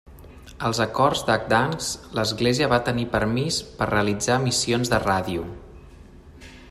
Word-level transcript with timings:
Als 0.69 0.77
acords 0.85 1.19
de 1.27 1.35
Gdansk, 1.43 2.07
l'església 2.19 2.71
va 2.71 2.81
tenir 2.87 3.05
permís 3.13 3.61
per 3.83 3.89
realitzar 3.93 4.39
emissions 4.45 4.95
de 4.95 5.05
ràdio. 5.05 5.47